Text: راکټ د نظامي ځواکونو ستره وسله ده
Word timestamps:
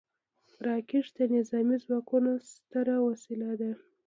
راکټ 0.67 1.05
د 1.17 1.19
نظامي 1.35 1.77
ځواکونو 1.85 2.31
ستره 2.51 2.95
وسله 3.07 3.51
ده 3.61 3.71